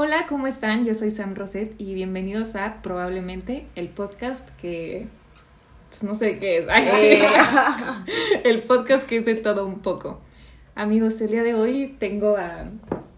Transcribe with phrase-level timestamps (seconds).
[0.00, 0.84] Hola, ¿cómo están?
[0.84, 5.08] Yo soy Sam Roset y bienvenidos a probablemente el podcast que...
[5.88, 6.68] Pues no sé qué es.
[6.70, 7.26] Eh.
[8.44, 10.20] el podcast que es de todo un poco.
[10.76, 12.66] Amigos, el día de hoy tengo a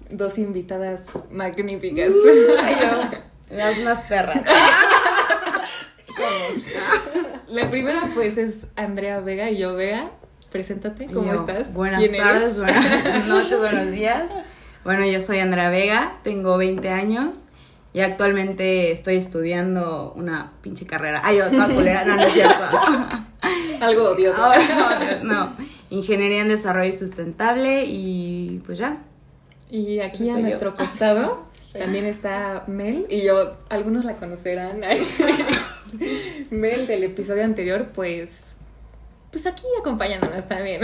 [0.09, 2.15] dos invitadas magníficas.
[2.15, 3.05] Yo,
[3.55, 4.43] las más perras.
[7.49, 10.13] La primera pues es Andrea Vega y yo Vega.
[10.51, 11.75] Preséntate, ¿cómo Yo, estás?
[11.75, 12.59] Buenas ¿Quién tardes, eres?
[12.59, 14.33] buenas noches, buenos días.
[14.85, 17.49] Bueno, yo soy Andrea Vega, tengo 20 años
[17.93, 21.21] y actualmente estoy estudiando una pinche carrera.
[21.23, 22.65] Ay, yo, toda culera, no, no es cierto.
[23.81, 24.43] Algo odioso.
[24.79, 25.57] No, no.
[25.91, 28.99] Ingeniería en Desarrollo Sustentable y pues ya.
[29.71, 30.49] Y aquí a soy yo.
[30.49, 31.47] nuestro costado
[31.79, 34.81] también está Mel y yo, algunos la conocerán.
[36.51, 38.45] Mel del episodio anterior, pues,
[39.31, 40.83] pues aquí acompañándonos también.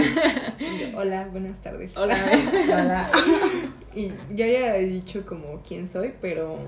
[0.94, 1.96] Hola, buenas tardes.
[1.96, 2.18] Hola.
[2.68, 3.10] Hola.
[3.96, 6.58] Y yo ya he dicho como quién soy, pero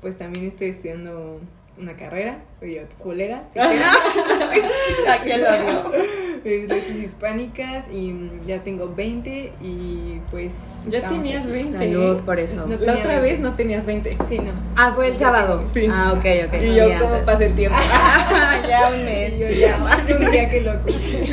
[0.00, 1.38] pues también estoy estudiando
[1.78, 5.50] una carrera, oye, culera, ¿A quién lo
[6.44, 8.14] de letras hispánicas y
[8.46, 10.86] ya tengo 20 y pues...
[10.88, 11.52] Ya tenías aquí.
[11.52, 11.78] 20.
[11.78, 12.66] Salud por eso.
[12.66, 13.20] No La otra 20.
[13.20, 14.10] vez no tenías 20.
[14.28, 14.52] Sí, no.
[14.76, 15.58] Ah, fue el Ya sábado.
[15.58, 15.86] tengo- Sí.
[15.90, 16.54] Ah, ok, ok.
[16.54, 17.02] Y sí, yo, antes.
[17.02, 17.78] ¿cómo pasa el tiempo?
[18.68, 19.38] ya un mes.
[19.38, 21.32] Yo ya, hace un día que lo cumplí.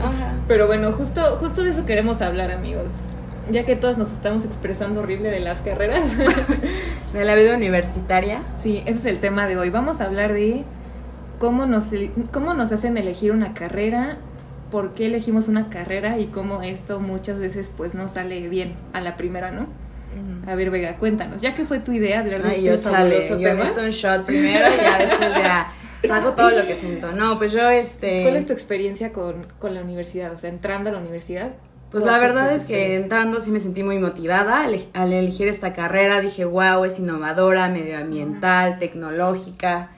[0.00, 0.34] Ajá.
[0.46, 3.14] Pero bueno, justo, justo de eso queremos hablar, amigos.
[3.50, 6.04] Ya que todos nos estamos expresando horrible de las carreras.
[7.12, 8.42] De la vida universitaria.
[8.58, 9.70] Sí, ese es el tema de hoy.
[9.70, 10.64] Vamos a hablar de
[11.38, 11.86] cómo nos,
[12.32, 14.18] cómo nos hacen elegir una carrera,
[14.70, 19.00] por qué elegimos una carrera y cómo esto muchas veces pues no sale bien a
[19.00, 19.66] la primera, ¿no?
[20.46, 23.28] A ver, Vega, cuéntanos, ya que fue tu idea hablar de Ay, este yo chale.
[23.28, 25.72] Yo tema, necesito un shot primero y ya después ya
[26.06, 27.12] saco todo lo que siento.
[27.12, 28.22] No, pues yo este.
[28.22, 30.32] ¿cuál es tu experiencia con, con la universidad?
[30.32, 31.52] O sea, entrando a la universidad.
[31.90, 35.48] Pues ¿cuál la verdad es que entrando sí me sentí muy motivada al, al elegir
[35.48, 36.20] esta carrera.
[36.20, 39.90] Dije, wow, es innovadora, medioambiental, tecnológica.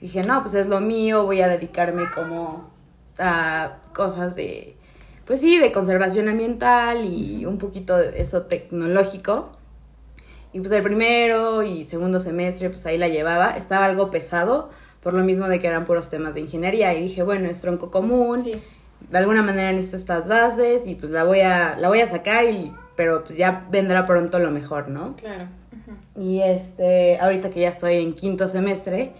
[0.00, 2.70] Dije, no, pues es lo mío, voy a dedicarme como
[3.18, 4.76] a cosas de,
[5.24, 9.52] pues sí, de conservación ambiental y un poquito de eso tecnológico.
[10.52, 13.52] Y pues el primero y segundo semestre, pues ahí la llevaba.
[13.56, 14.70] Estaba algo pesado,
[15.02, 16.92] por lo mismo de que eran puros temas de ingeniería.
[16.94, 18.52] Y dije, bueno, es tronco común Sí.
[19.08, 22.44] De alguna manera necesito estas bases y pues la voy a la voy a sacar
[22.44, 25.16] y pero pues ya vendrá pronto lo mejor, ¿no?
[25.16, 25.48] Claro.
[26.14, 29.12] Y este, ahorita que ya estoy en quinto semestre,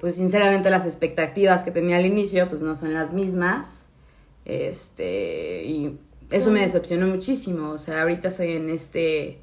[0.00, 3.86] pues sinceramente las expectativas que tenía al inicio pues no son las mismas.
[4.44, 5.98] Este, y
[6.30, 9.38] eso me decepcionó muchísimo, o sea, ahorita estoy en este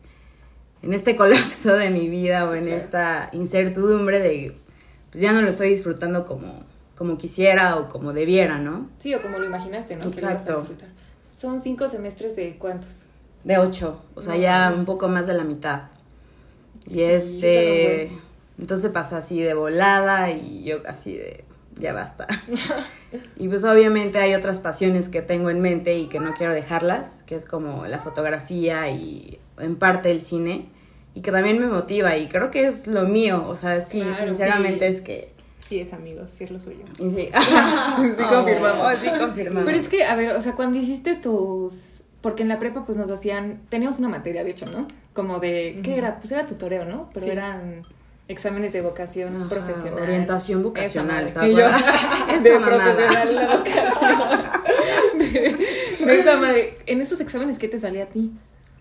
[0.83, 2.77] en este colapso de mi vida o en claro.
[2.77, 4.55] esta incertidumbre de
[5.09, 6.63] pues ya no lo estoy disfrutando como
[7.01, 8.88] como quisiera o como debiera, ¿no?
[9.00, 10.06] Sí, o como lo imaginaste, ¿no?
[10.06, 10.67] Exacto.
[11.35, 13.06] Son cinco semestres de cuántos?
[13.44, 14.79] De ocho, o sea, No ya mames.
[14.81, 15.85] un poco más de la mitad.
[16.85, 18.11] Y Sí, este,
[18.59, 21.44] entonces pasó así de volada y yo así de,
[21.75, 22.28] ya basta.
[23.35, 27.23] y pues obviamente hay otras pasiones que tengo en mente y que no quiero dejarlas,
[27.25, 30.67] que es como la fotografía y en parte el cine,
[31.16, 34.23] y que también me motiva y creo que es lo mío, o sea, sí, Claro,
[34.28, 34.95] sinceramente sí.
[34.97, 35.41] es que...
[35.71, 36.83] Sí, es amigos, sí es lo suyo.
[36.99, 37.29] y sí,
[38.17, 38.85] Sí, confirmamos.
[38.85, 39.63] Oh, sí, confirmamos.
[39.65, 42.01] Pero es que, a ver, o sea, cuando hiciste tus...
[42.19, 43.61] Porque en la prepa pues nos hacían...
[43.69, 44.85] Teníamos una materia, de hecho, ¿no?
[45.13, 45.79] Como de...
[45.81, 46.19] ¿Qué era?
[46.19, 47.09] Pues era tutoreo, ¿no?
[47.13, 47.31] Pero Sí.
[47.31, 47.83] eran
[48.27, 50.03] exámenes de vocación Ajá, profesional.
[50.03, 51.51] orientación vocacional, Esa ¿te madre.
[51.53, 52.93] Y yo, de mamada.
[52.95, 55.19] profesional la vocación.
[55.19, 56.77] De, de esa madre.
[56.85, 58.31] En esos exámenes, ¿qué te salía a ti?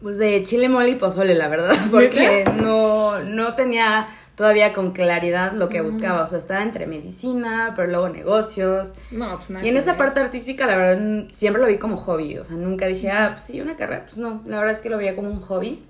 [0.02, 4.08] Pues de chile mole y pozole, la verdad, porque no, no tenía
[4.40, 6.22] todavía con claridad lo que buscaba.
[6.22, 8.94] O sea, estaba entre medicina, pero luego negocios.
[9.10, 9.66] No, pues nada.
[9.66, 12.38] Y en esa parte artística, la verdad, siempre lo vi como hobby.
[12.38, 14.04] O sea, nunca dije, ah, pues sí, una carrera.
[14.06, 15.84] Pues no, la verdad es que lo veía como un hobby.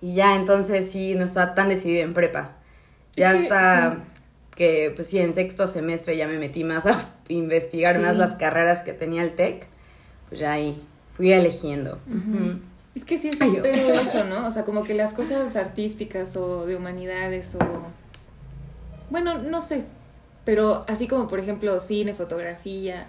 [0.00, 2.52] Y ya entonces sí, no estaba tan decidida en prepa.
[3.16, 3.98] Ya Es que, hasta
[4.56, 8.00] que, pues sí, en sexto semestre ya me metí más a investigar Sí.
[8.00, 9.66] más las carreras que tenía el TEC.
[10.30, 10.82] Pues ya ahí
[11.18, 11.98] fui eligiendo.
[12.08, 12.60] Ujú.
[12.94, 13.62] Es que sí es Ay, un yo.
[13.62, 14.46] pedo eso, ¿no?
[14.46, 17.58] O sea, como que las cosas artísticas o de humanidades o...
[19.10, 19.84] Bueno, no sé.
[20.44, 23.06] Pero así como, por ejemplo, cine, fotografía,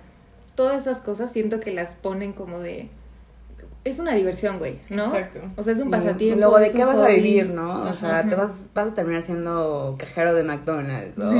[0.55, 2.89] todas esas cosas siento que las ponen como de...
[3.85, 5.07] Es una diversión, güey, ¿no?
[5.07, 5.39] Exacto.
[5.57, 6.39] O sea, es un Y pasatiempo.
[6.39, 7.81] Luego, ¿de qué vas a vivir, no?
[7.81, 7.95] O Ajá.
[7.97, 11.17] sea, te vas, vas a terminar siendo cajero de McDonald's.
[11.17, 11.29] ¿no?
[11.29, 11.39] Sí,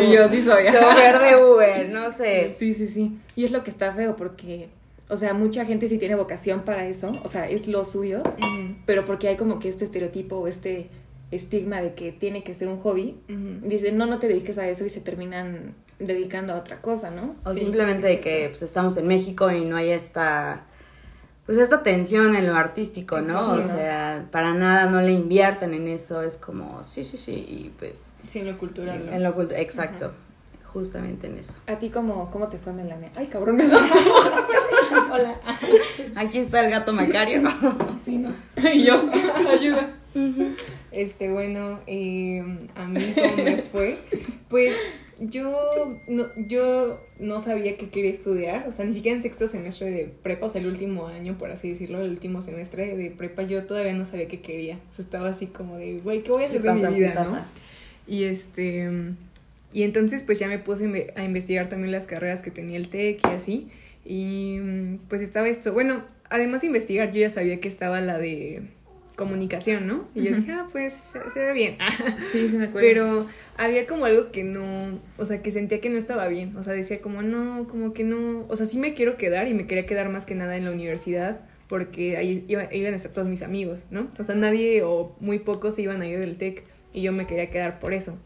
[0.00, 0.64] y yo sí soy.
[0.66, 2.54] Chofer de Uber, no sé.
[2.58, 3.18] Sí, sí, sí.
[3.36, 4.70] Y es lo que está feo porque,
[5.12, 8.22] o sea, mucha gente sí tiene vocación para eso, o sea, es lo suyo,
[8.86, 10.88] pero porque hay como que este estereotipo o este
[11.30, 13.18] estigma de que tiene que ser un hobby,
[13.62, 17.36] dicen, no, no te dediques a eso y se terminan dedicando a otra cosa, ¿no?
[17.44, 20.64] O Sí, simplemente de que pues, estamos en México y no hay esta
[21.46, 23.36] pues esta tensión en lo artístico, ¿no?
[23.36, 23.62] Sí, o ¿no?
[23.76, 28.14] sea, para nada no le invierten en eso, es como, sí, sí, sí, y pues
[28.28, 29.06] Sí, en lo cultural.
[29.06, 29.12] ¿no?
[29.12, 30.12] en lo cultu- exacto,
[30.72, 31.54] justamente en eso.
[31.66, 33.10] ¿A ti cómo, cómo te fue, Melania?
[33.16, 33.64] Ay, cabrón, me
[35.12, 35.38] Hola.
[36.16, 37.42] Aquí está el gato Macario.
[38.04, 38.34] Sí, ¿no?
[38.56, 39.00] Y yo,
[39.48, 39.94] ayuda.
[40.90, 42.42] Este, bueno, eh,
[42.74, 43.98] a mí cómo me fue.
[44.48, 44.74] Pues
[45.20, 49.90] yo no, yo no sabía qué quería estudiar, o sea, ni siquiera en sexto semestre
[49.92, 53.42] de prepa, o sea, el último año, por así decirlo, el último semestre de prepa,
[53.42, 54.80] yo todavía no sabía qué quería.
[54.90, 57.44] O sea, estaba así como de, güey, ¿qué voy a hacer de mi vida, no?
[58.08, 59.14] Y este,
[59.72, 63.20] y entonces pues ya me puse a investigar también las carreras que tenía el TEC
[63.24, 63.68] y así.
[64.04, 65.72] Y mm, pues estaba esto.
[65.72, 68.62] Bueno, además de investigar, yo ya sabía que estaba la de
[69.16, 70.08] comunicación, ¿no?
[70.14, 71.76] Y yo dije, ah, pues se, se ve bien.
[72.32, 72.88] Sí, sí me acuerdo.
[72.88, 73.26] Pero
[73.56, 76.56] había como algo que no, o sea, que sentía que no estaba bien.
[76.56, 78.46] O sea, decía como, no, como que no.
[78.48, 80.70] O sea, sí me quiero quedar y me quería quedar más que nada en la
[80.72, 84.10] universidad porque ahí iba- iban a estar todos mis amigos, ¿no?
[84.18, 87.26] O sea, nadie o muy pocos se iban a ir del TEC y yo me
[87.26, 88.18] quería quedar por eso.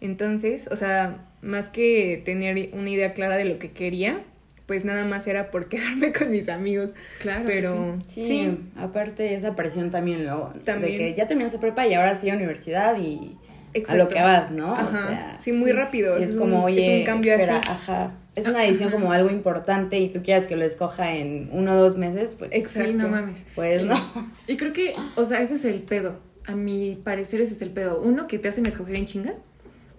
[0.00, 4.24] Entonces, o sea, más que tener una idea clara de lo que quería,
[4.72, 6.92] pues nada más era por quedarme con mis amigos.
[7.20, 10.92] claro, Pero Sí, aparte esa presión también luego, También.
[10.92, 13.36] de que ya terminaste prepa y ahora sí a universidad y
[13.74, 14.02] a Exacto.
[14.04, 14.72] lo que vas, ¿no?
[14.74, 14.88] Ajá.
[14.88, 16.16] O sea, sí, muy rápido.
[16.16, 17.68] Es, es un- como, es oye, un cambio espera, así.
[17.68, 18.12] ajá.
[18.34, 18.96] Es una decisión Ajá.
[18.96, 22.50] como algo importante y tú quieras que lo escoja en uno o dos meses, pues,
[22.54, 22.92] Exacto.
[22.92, 23.44] Sí, no mames.
[23.54, 23.88] pues Sí.
[23.88, 24.32] no.
[24.46, 26.18] Y creo que, o sea, ese es el pedo.
[26.46, 28.00] A mi parecer ese es el pedo.
[28.00, 29.34] Uno, que te hacen escoger en chinga.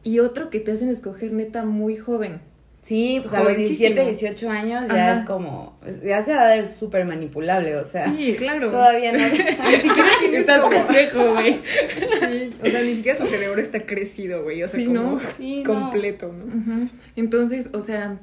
[0.02, 2.42] Y otro, que te hacen escoger neta muy joven.
[2.84, 3.96] Sí, pues a los Jovencísimo.
[3.96, 5.22] 17, 18 años ya Ajá.
[5.22, 8.70] es como, ya se va a dar súper manipulable, o sea, Sí, Claro.
[8.72, 9.20] todavía no.
[9.20, 9.30] Ni
[9.78, 11.62] siquiera Estás como- pendejo, güey.
[11.64, 14.64] Sí, o sea, ni siquiera tu cerebro está crecido, güey.
[14.64, 15.22] O sea, Sí, como ¿no?
[15.38, 15.74] Sí, no.
[15.74, 16.90] completo, ¿no?
[17.16, 18.20] Entonces, o sea,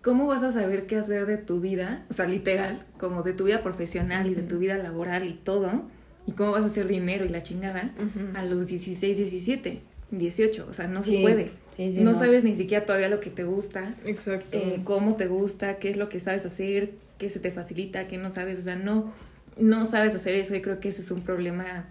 [0.00, 2.06] ¿cómo vas a saber qué hacer de tu vida?
[2.08, 5.82] O sea, literal, como de tu vida profesional y de tu vida laboral y todo.
[6.26, 7.90] ¿Y cómo vas a hacer dinero y la chingada
[8.34, 10.66] a los 16, 17, 18?
[10.68, 11.48] O sea, no Sí, se puede.
[11.70, 12.18] sí, sí, no, no.
[12.18, 14.58] sabes ni siquiera todavía lo que te gusta, Exacto.
[14.58, 18.16] eh, cómo te gusta, qué es lo que sabes hacer, qué se te facilita, qué
[18.18, 18.58] no sabes.
[18.60, 19.12] O sea, no,
[19.58, 21.86] no sabes hacer eso y creo que ese es un problema,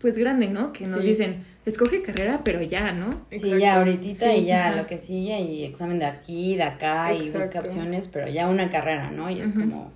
[0.00, 0.72] pues grande, ¿no?
[0.72, 1.08] Que nos Sí.
[1.08, 3.10] dicen, escoge carrera, pero ya, ¿no?
[3.30, 4.76] Sí, ya ahorita Sí, y ya ajá.
[4.76, 8.70] lo que sigue y examen de aquí, de acá y busca opciones, pero ya una
[8.70, 9.28] carrera, ¿no?
[9.30, 9.92] Y es como...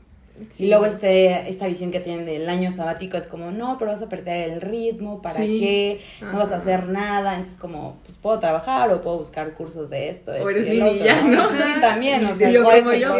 [0.48, 0.64] Sí.
[0.64, 4.02] Y luego este, esta visión que tienen del año sabático es como, no, pero vas
[4.02, 5.58] a perder el ritmo, ¿para Sí.
[5.60, 6.00] qué?
[6.22, 6.62] No vas a Ajá.
[6.62, 10.66] hacer nada, entonces como, pues puedo trabajar o puedo buscar cursos de esto, esto eres
[10.66, 11.48] y el otro, ya, ¿no?
[11.50, 13.14] Sí, también, o sea, yo ¿cuál es como yo.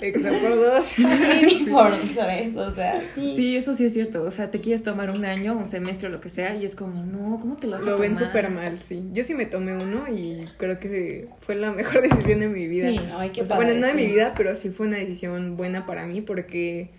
[0.00, 0.98] Exacto por dos.
[0.98, 2.56] Nini por, ¿sabes?
[2.56, 3.34] O sea, sí.
[3.34, 4.22] Sí, eso sí es cierto.
[4.22, 6.74] O sea, te quieres tomar un año, un semestre o lo que sea, y es
[6.76, 8.26] como, no, ¿cómo te lo vas a Lo ven tomar?
[8.28, 9.02] súper mal, sí.
[9.12, 12.90] Yo sí me tomé uno y creo que fue la mejor decisión de mi vida.
[12.90, 13.00] Sí.
[13.16, 14.06] Ay, qué O sea, padre, bueno, no de sí.
[14.06, 16.90] mi vida, pero sí fue una decisión buena para mí porque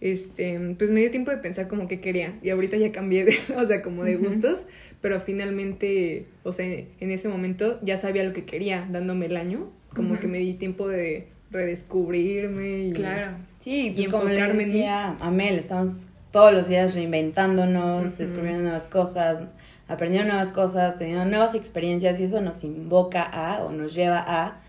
[0.00, 3.36] este pues me dio tiempo de pensar como que quería y ahorita ya cambié de,
[3.56, 4.64] o sea, como de gustos,
[5.00, 9.70] pero finalmente, o sea, en ese momento ya sabía lo que quería dándome el año,
[9.94, 13.36] como que me di tiempo de redescubrirme y Claro.
[13.58, 14.74] Sí, y pues como le enfocarme en mí.
[14.76, 19.42] decía Amel, estamos todos los días reinventándonos, descubriendo nuevas cosas,
[19.88, 24.60] aprendiendo nuevas cosas, teniendo nuevas experiencias y eso nos invoca a o nos lleva a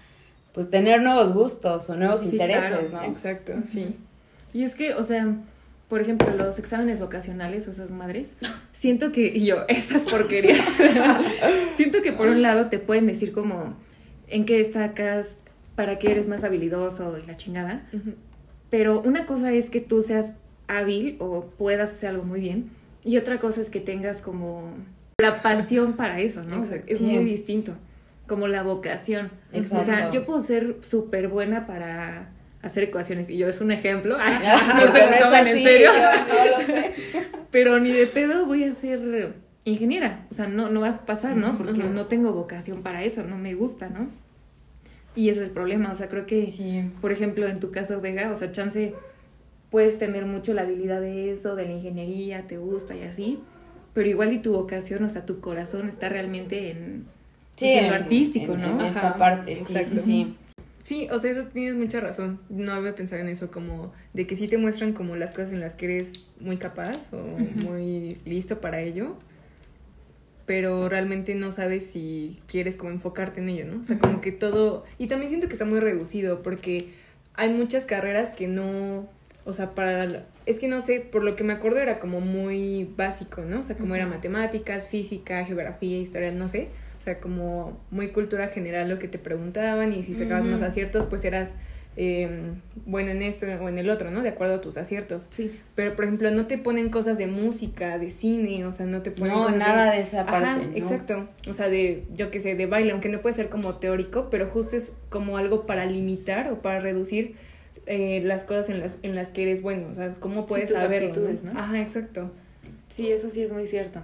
[0.53, 3.03] pues tener nuevos gustos o nuevos Sí, intereses, claro, ¿no?
[3.03, 3.95] Exacto, sí.
[4.53, 5.35] Y es que, o sea,
[5.87, 8.35] por ejemplo, los exámenes vocacionales o esas madres,
[8.73, 10.65] siento que, y yo, esas porquerías,
[11.75, 13.75] siento que por un lado te pueden decir como
[14.27, 15.37] en qué destacas,
[15.75, 17.87] para qué eres más habilidoso y la chingada,
[18.69, 20.33] pero una cosa es que tú seas
[20.67, 22.69] hábil o puedas hacer algo muy bien,
[23.03, 24.71] y otra cosa es que tengas como
[25.21, 26.61] la pasión para eso, ¿no?
[26.61, 26.93] O sea, Exacto.
[26.93, 27.73] es muy distinto,
[28.29, 29.29] como la vocación.
[29.51, 29.83] Exacto.
[29.83, 32.29] O sea, yo puedo ser súper buena para
[32.61, 35.63] hacer ecuaciones, y yo es un ejemplo, Ya, no se no es tomen en así,
[35.63, 35.89] serio.
[35.93, 36.93] yo no lo sé.
[37.51, 39.33] pero ni de pedo voy a ser
[39.65, 41.57] ingeniera, o sea, no, no va a pasar, ¿no?
[41.57, 44.07] Porque no tengo vocación para eso, no me gusta, ¿no?
[45.15, 46.89] Y ese es el problema, o sea, creo que, Sí.
[47.01, 48.93] por ejemplo, en tu caso, Vega, o sea, chance
[49.69, 53.39] puedes tener mucho la habilidad de eso, de la ingeniería, te gusta y así,
[53.93, 57.05] pero igual y tu vocación, o sea, tu corazón está realmente en,
[57.59, 58.79] pues, en lo artístico, en- ¿no?
[58.81, 60.01] En esta Ajá, parte, sí, sí, exacto.
[60.01, 60.35] sí.
[60.81, 62.39] Sí, o sea, eso tienes mucha razón.
[62.49, 65.59] No había pensado en eso, como de que sí te muestran como las cosas en
[65.59, 69.15] las que eres muy capaz o muy listo para ello,
[70.45, 73.81] pero realmente no sabes si quieres como enfocarte en ello, ¿no?
[73.81, 74.83] O sea, como que todo...
[74.97, 76.89] Y también siento que está muy reducido porque
[77.35, 79.07] hay muchas carreras que no...
[79.45, 80.05] O sea, para...
[80.07, 83.59] la- Es que no sé, por lo que me acuerdo era como muy básico, ¿no?
[83.59, 86.69] O sea, como era matemáticas, física, geografía, historia, no sé.
[86.99, 91.05] O sea, como muy cultura general lo que te preguntaban y si sacabas más aciertos,
[91.05, 91.53] pues eras
[91.95, 92.29] eh,
[92.85, 94.21] bueno en esto o en el otro, ¿no?
[94.21, 95.27] De acuerdo a tus aciertos.
[95.29, 95.57] Sí.
[95.75, 99.11] Pero, por ejemplo, no te ponen cosas de música, de cine, o sea, no te
[99.11, 100.75] ponen No, nada de esa Ajá, parte, ¿no?
[100.75, 101.29] exacto.
[101.47, 104.47] O sea, de, yo qué sé, de baile, aunque no puede ser como teórico, pero
[104.47, 107.35] justo es como algo para limitar o para reducir
[107.85, 109.87] eh, las cosas en las, en las que eres bueno.
[109.89, 111.13] O sea, cómo puedes tus saberlo,
[111.43, 111.59] ¿no?
[111.59, 112.31] Ajá, exacto.
[112.87, 114.01] Sí, eso sí es muy cierto.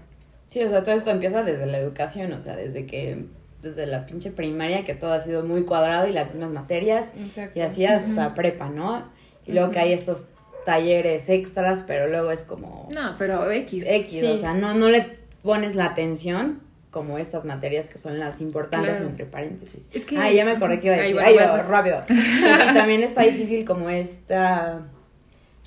[0.55, 3.25] Sí, o sea, todo esto empieza desde la educación, o sea, desde que,
[3.61, 7.59] desde la pinche primaria, que todo ha sido muy cuadrado y las mismas materias, Exacto.
[7.59, 9.03] y así hasta prepa, ¿no?
[9.45, 10.29] Y luego que hay estos
[10.65, 13.83] talleres extras, pero luego es como No, pero X.
[13.85, 14.25] X, sí.
[14.25, 18.91] o sea, no, no le pones la atención como estas materias que son las importantes
[18.91, 19.05] Claro.
[19.07, 19.89] entre paréntesis.
[19.91, 21.19] Es que- Ay, ya me acordé que iba a decir.
[21.19, 21.67] Ay, vas.
[21.67, 22.01] rápido.
[22.07, 24.83] Y también está difícil como esta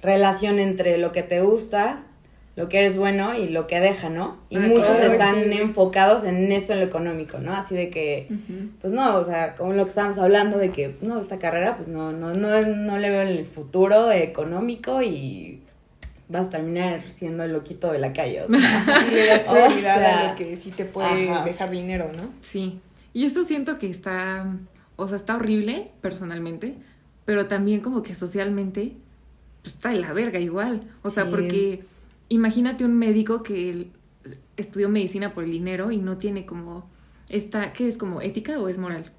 [0.01, 2.05] relación entre lo que te gusta,
[2.59, 4.39] lo que eres bueno y lo que deja, ¿no?
[4.51, 5.53] Y Ah, muchos claro, están sí.
[5.53, 7.55] enfocados en esto, en lo económico, ¿no?
[7.55, 8.27] Así de que,
[8.81, 11.87] pues no, o sea, como lo que estábamos hablando de que, no, esta carrera, pues
[11.87, 15.61] no, no, no, no le veo el futuro económico y
[16.29, 19.07] vas a terminar siendo el loquito de la calle, o sea.
[19.09, 21.45] Y le das O prioridad sea, a lo que sí te puede ajá.
[21.45, 22.25] dejar dinero, ¿no?
[22.41, 22.81] Sí.
[23.13, 24.47] Y eso siento que está,
[24.97, 26.75] o sea, está horrible personalmente,
[27.25, 28.95] pero también como que socialmente
[29.63, 30.83] pues, está de la verga igual.
[31.03, 31.31] O sea, Sí.
[31.31, 31.81] porque
[32.29, 33.89] imagínate un médico que
[34.57, 36.89] estudió medicina por el dinero y no tiene como
[37.29, 39.11] esta, ¿qué es como ética o es moral?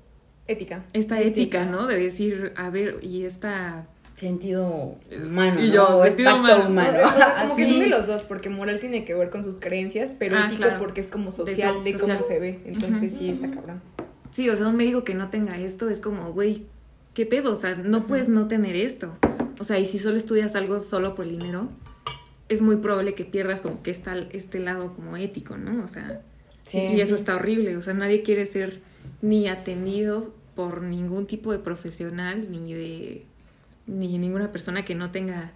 [0.48, 0.84] Ética.
[0.94, 1.62] Esta Ética.
[1.62, 1.86] ética, ¿no?
[1.86, 3.88] De decir, a ver, y esta...
[4.16, 6.68] Sentido humano, Y yo, O sentido humano.
[6.70, 6.98] humano.
[7.06, 9.56] O sea, como que son de los dos, porque moral tiene que ver con sus
[9.60, 10.80] creencias, pero Ah, ético claro.
[10.80, 12.24] porque es como De social, so- de, cómo social.
[12.28, 12.60] se ve.
[12.66, 13.82] Entonces sí, está cabrón.
[14.32, 16.66] Sí, o sea, un médico que no tenga esto es como, güey,
[17.14, 17.54] ¿qué pedo?
[17.54, 19.16] O sea, no puedes no tener esto.
[19.60, 21.70] O sea, y si solo estudias algo solo por el dinero,
[22.50, 25.84] es muy probable que pierdas como que está este lado como ético, ¿no?
[25.84, 26.22] O sea,
[26.66, 27.22] Sí, y eso sí.
[27.22, 27.78] está horrible.
[27.78, 28.80] O sea, nadie quiere ser
[29.22, 33.26] ni atendido por ningún tipo de profesional, ni de
[33.88, 35.52] ni ninguna persona que no tenga,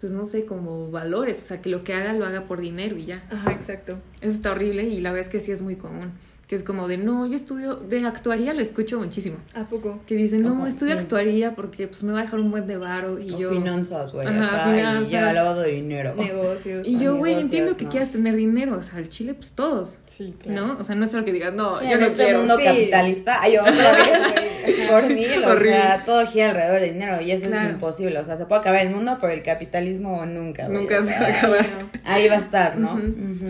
[0.00, 1.38] pues no sé, como valores.
[1.38, 3.24] O sea, que lo que haga lo haga por dinero y ya.
[3.30, 3.98] Ajá, exacto.
[4.20, 6.10] Eso está horrible y la verdad es que sí es muy común.
[6.46, 9.38] Que es como de, no, yo estudio, de actuaría lo escucho muchísimo.
[9.56, 9.98] ¿A poco?
[10.06, 11.00] Que dicen, no, Ojo, estudio sí.
[11.00, 13.50] actuaría porque pues me va a dejar un buen de varo y O yo...
[13.50, 14.28] finanzas, güey.
[14.28, 15.08] Ajá, acá, finanzas.
[15.08, 16.14] Y ya lavado de dinero.
[16.16, 16.86] Negocios.
[16.86, 17.90] Y yo, güey, entiendo que ¿no?
[17.90, 20.66] quieras tener dinero, o sea, al chile, pues todos, Sí, claro.
[20.68, 20.78] ¿no?
[20.78, 22.38] O sea, no es algo que digas, no, Sí, yo en no este quiero.
[22.38, 22.64] mundo sí.
[22.64, 25.72] capitalista, ay, otra vez, por mí, o Horrible.
[25.72, 27.66] sea, todo gira alrededor del dinero y eso Claro.
[27.66, 31.00] es imposible, o sea, se puede acabar el mundo, pero el capitalismo nunca, güey, Nunca
[31.00, 31.66] o se va a acabar.
[32.04, 33.00] Ahí va a estar, ¿no?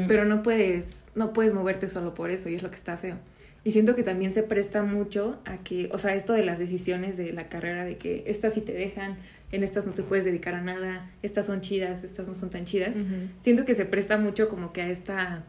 [0.09, 3.17] Pero no puedes, no puedes moverte solo por eso y es lo que está feo.
[3.65, 7.17] Y siento que también se presta mucho a que, o sea, esto de las decisiones
[7.17, 9.17] de la carrera, de que estas sí te dejan,
[9.51, 12.65] en estas no te puedes dedicar a nada, estas son chidas, estas no son tan
[12.65, 12.95] chidas.
[13.41, 15.43] Siento que se presta mucho como que a esta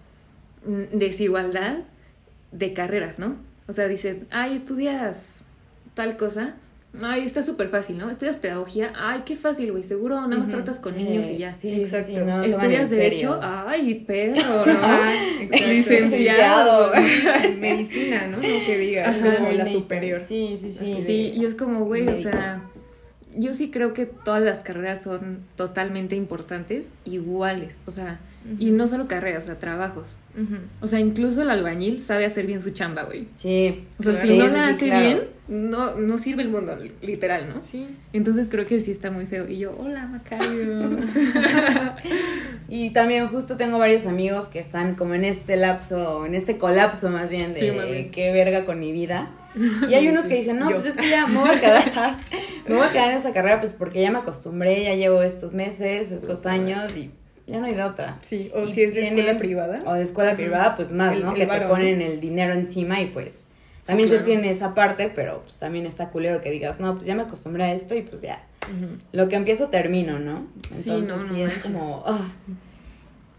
[0.65, 1.83] mm, desigualdad
[2.51, 3.35] de carreras, ¿no?
[3.67, 5.43] O sea, dicen, ay, estudias
[5.93, 6.55] tal cosa,
[7.03, 8.09] ay, está súper fácil, ¿no?
[8.09, 11.55] Estudias pedagogía, ay, qué fácil, güey, seguro nada más tratas con Sí, niños y ya.
[11.55, 12.07] Sí, Exacto.
[12.07, 13.39] sí, no Estudias derecho, serio.
[13.41, 15.49] ay, perro, ¿no?
[15.67, 16.91] Licenciado.
[17.59, 18.37] Medicina, ¿no?
[18.37, 20.21] No se diga, es como la superior.
[20.27, 21.03] Sí, sí, sí.
[21.05, 22.61] Sí, y es como, güey, o sea,
[23.35, 28.19] yo sí creo que todas las carreras son totalmente importantes, iguales, o sea,
[28.59, 30.07] y no solo carreras, o sea, trabajos.
[30.81, 33.27] O sea, incluso el albañil sabe hacer bien su chamba, güey.
[33.35, 33.85] Sí.
[33.99, 34.27] O sea, Claro.
[34.27, 35.01] si Sí, no la sí, hace claro.
[35.05, 37.63] bien, no, no sirve el mundo, literal, ¿no?
[37.63, 37.87] Sí.
[38.13, 39.47] Entonces creo que sí está muy feo.
[39.49, 40.99] Y yo, hola, Macario.
[42.69, 47.09] Y también justo tengo varios amigos que están como en este lapso, en este colapso
[47.09, 49.29] más bien de Sí, qué verga con mi vida.
[49.89, 50.29] Y hay unos sí.
[50.29, 50.75] que dicen, no, Yo.
[50.75, 52.17] pues es que ya me voy a quedar,
[52.67, 55.53] me voy a quedar en esta carrera pues porque ya me acostumbré, ya llevo estos
[55.53, 57.11] meses, estos años y
[57.47, 58.19] ya no hay de otra.
[58.21, 59.81] Sí, o Y si es de tienen- escuela privada.
[59.85, 61.31] O de escuela privada, pues más, El- ¿no?
[61.31, 61.69] el que te ¿no?
[61.69, 63.47] ponen el dinero encima y pues
[63.85, 64.23] también claro.
[64.25, 67.21] se tiene esa parte, pero pues también está culero que digas, no, pues ya me
[67.23, 68.45] acostumbré a esto y pues ya,
[69.13, 70.45] lo que empiezo termino, ¿no?
[70.71, 72.27] Sí, Entonces no, no sí es como, ah,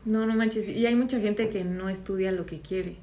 [0.06, 0.66] No, no manches.
[0.68, 2.96] Y hay mucha gente que no estudia lo que quiere.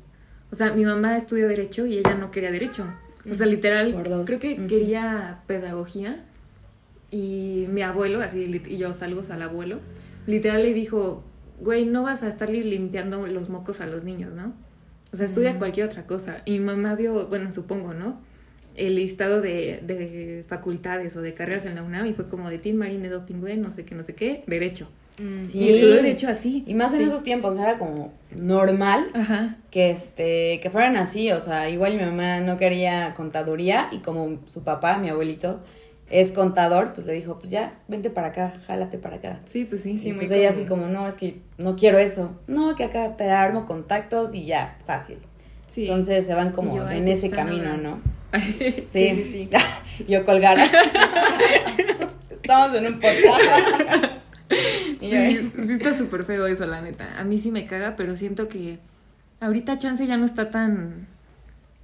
[0.52, 2.88] O sea, mi mamá estudió Derecho y ella no quería Derecho.
[3.30, 3.96] O sea, literal,
[4.26, 6.24] creo que quería Pedagogía.
[7.12, 9.80] Y mi abuelo, así, y yo salgo al abuelo,
[10.26, 11.24] literal le dijo,
[11.60, 14.54] güey, no vas a estarle limpiando los mocos a los niños, ¿no?
[15.14, 15.58] O sea, estudia Mm.
[15.60, 16.42] cualquier otra cosa.
[16.46, 18.20] Y mi mamá vio, bueno, supongo, ¿no?
[18.76, 22.58] El listado de, de facultades o de carreras en la UNAM y fue como de
[22.58, 24.90] Tim Marine, Doping, güey, no sé qué, no sé qué, Derecho.
[25.18, 25.46] Mm.
[25.46, 25.60] Sí.
[25.60, 26.66] Y estudió Derecho así.
[26.68, 29.56] Y más en esos tiempos era como normal Ajá.
[29.72, 34.40] que este que fueran así, o sea, igual mi mamá no quería contaduría y como
[34.48, 35.62] su papá, mi abuelito,
[36.10, 39.40] es contador, pues le dijo, pues ya, vente para acá, jálate para acá.
[39.46, 39.98] Sí, pues sí.
[39.98, 40.60] Sí, y muy pues ella común.
[40.62, 42.40] así como, no, es que no quiero eso.
[42.48, 45.18] No, que acá te armo contactos y ya, fácil.
[45.68, 45.84] Sí.
[45.84, 47.78] Entonces se van como yo, en ¿qué ese camino?
[47.78, 48.00] ¿no?
[48.36, 49.50] Sí, sí, sí.
[50.08, 50.64] yo colgara.
[52.30, 54.14] Estamos en un podcast.
[55.02, 57.20] Yo, Sí, sí está súper feo eso, la neta.
[57.20, 58.80] A mí sí me caga, pero siento que
[59.40, 61.08] ahorita chance ya no está tan,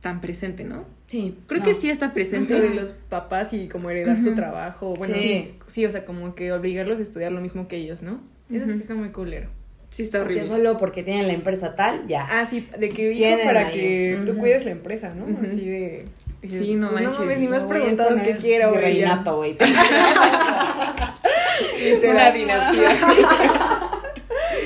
[0.01, 0.86] tan presente, ¿no?
[1.08, 1.65] Sí, Creo no.
[1.65, 2.53] que sí está presente.
[2.55, 4.93] Lo de los papás y como heredar su trabajo.
[4.96, 5.22] Bueno, Sí.
[5.22, 5.55] sí.
[5.67, 8.22] sí, o sea, como que obligarlos a estudiar lo mismo que ellos, ¿no?
[8.51, 9.50] Eso sí está muy culero.
[9.89, 10.55] Sí está Porque horrible.
[10.58, 12.25] solo porque tienen la empresa tal, ya.
[12.29, 13.74] Ah, sí, de que hijo para ahí.
[13.74, 14.39] que tú Ujú.
[14.41, 15.25] cuides la empresa, ¿no?
[15.46, 16.05] Así de...
[16.41, 17.20] dices, Sí, no pues, manches.
[17.20, 18.81] No mames, ni me has No, preguntado no qué quiero, güey.
[18.81, 18.88] ya.
[18.89, 19.58] virreinato, güey.
[22.10, 22.89] Una dinastía.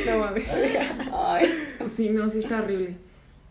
[0.08, 0.48] no mames.
[1.14, 1.54] Ay.
[1.96, 2.96] Sí, no, sí está horrible.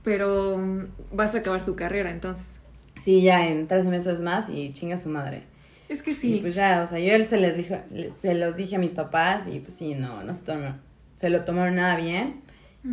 [0.05, 2.59] Pero mm, vas a acabar tu carrera entonces.
[2.97, 5.43] Sí, ya en tres meses más y chinga su madre.
[5.89, 6.39] Es que Y sí.
[6.41, 7.77] pues ya, o sea, yo se les dijo,
[8.23, 10.77] se los dije a mis papás y pues sí, no, no se, tomó-
[11.17, 12.43] se lo tomaron nada bien.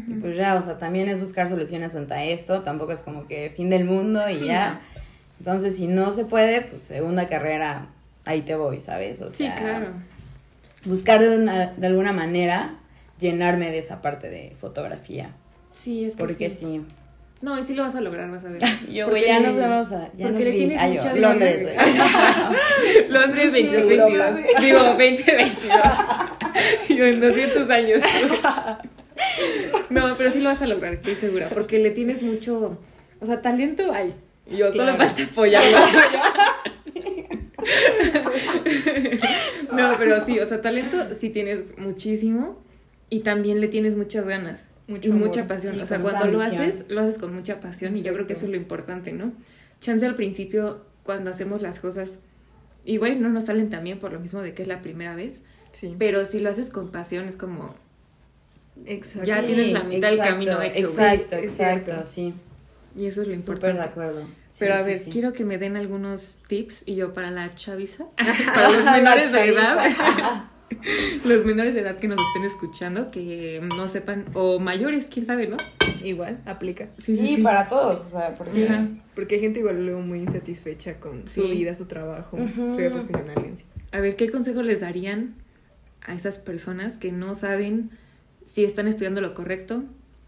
[0.08, 3.52] Y pues ya, o sea, también es buscar soluciones ante esto, tampoco es como que
[3.58, 4.80] fin del mundo y Sí, ya.
[5.40, 7.88] Entonces, si no se puede, pues segunda carrera,
[8.26, 9.22] ahí te voy, ¿sabes?
[9.22, 9.88] O sí, sea, claro.
[10.86, 12.76] buscar de, una- de alguna manera
[13.20, 15.32] llenarme de esa parte de fotografía.
[15.74, 16.56] Sí, es que Porque sí.
[16.58, 16.82] sí.
[17.42, 18.62] No, y sí lo vas a lograr, vas a ver.
[18.92, 20.58] Yo, güey, ya nos vemos a, ya porque nos le vi.
[20.58, 21.96] tienes Ay, muchas yo, Londres, ganas.
[21.98, 23.08] güey.
[23.10, 24.62] Londres 22, Europa, 22.
[24.62, 25.82] Digo, 2022.
[26.90, 28.04] Yo en 200 años.
[29.92, 31.50] No, pero sí lo vas a lograr, estoy segura.
[31.50, 32.80] Porque le tienes mucho.
[33.20, 34.16] O sea, talento hay.
[34.50, 34.98] Y yo solo Claro.
[34.98, 35.78] falta apoyarlo.
[39.74, 42.60] No, pero sí, o sea, talento sí tienes muchísimo.
[43.10, 44.68] Y también le tienes muchas ganas.
[44.92, 45.76] Mucho y amor, mucha pasión.
[45.76, 47.96] sí, o sea, cuando lo haces, lo haces con mucha pasión.
[47.98, 49.34] Y yo creo que eso es lo importante, ¿no?
[49.80, 52.20] Chance al principio, cuando hacemos las cosas,
[52.86, 55.42] igual no nos salen tan bien por lo mismo de que es la primera vez.
[55.72, 55.96] Sí.
[55.98, 57.74] Pero si lo haces con pasión, es como.
[58.86, 59.26] Exacto.
[59.28, 60.86] Ya tienes la mitad del exacto, camino hecho.
[60.86, 62.34] Exacto, exacto, sí.
[62.96, 63.78] Y eso es lo Súper importante.
[63.80, 64.22] de acuerdo.
[64.60, 65.10] Pero Sí, a sí, ver, sí.
[65.12, 68.06] quiero que me den algunos tips y yo para la chaviza,
[68.54, 69.78] para los menores de edad,
[71.26, 75.48] los menores de edad que nos estén escuchando, que no sepan, o mayores, quién sabe,
[75.48, 75.58] ¿no?
[76.04, 76.90] Igual, aplica.
[76.98, 78.68] Sí, para todos, o sea, porque...
[78.68, 78.88] Ajá.
[79.16, 83.46] porque hay gente igual luego muy insatisfecha con su vida, su trabajo, su vida profesional
[83.46, 83.66] en sí.
[83.92, 85.36] A ver, ¿qué consejo les darían
[86.02, 87.92] a esas personas que no saben
[88.46, 89.84] si están estudiando lo correcto,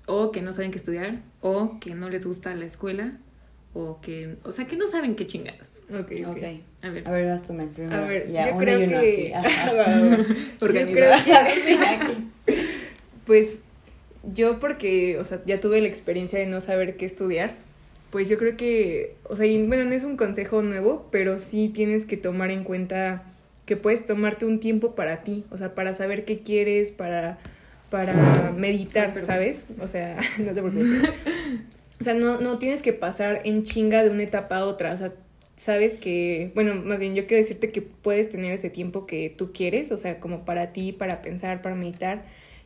[0.05, 3.17] o que no saben qué estudiar, o que no les gusta la escuela,
[3.73, 5.72] o que, o sea, que no saben qué chingados?
[5.99, 6.43] Ok, ok.
[6.81, 7.95] A ver, A ver, vas tú, Mel, primero.
[7.95, 9.33] A ver, Ya, yo creo y uno que...
[9.35, 10.33] así.
[10.61, 11.11] Yo creo.
[13.25, 13.59] Pues
[14.33, 17.55] yo porque, o sea, ya tuve la experiencia de no saber qué estudiar,
[18.09, 21.69] pues yo creo que, o sea, y bueno, no es un consejo nuevo, pero sí
[21.73, 23.23] tienes que tomar en cuenta
[23.65, 27.39] que puedes tomarte un tiempo para ti, o sea, para saber qué quieres, para,
[27.89, 29.13] para meditar.
[29.25, 29.65] ¿sabes?
[29.79, 31.09] O sea, no te preocupes.
[31.99, 34.97] O sea, no, no tienes que pasar en chinga de una etapa a otra, o
[34.97, 35.13] sea,
[35.55, 39.51] sabes que, bueno, más bien yo quiero decirte que puedes tener ese tiempo que tú
[39.53, 42.25] quieres, o sea, como para ti, para pensar, para meditar.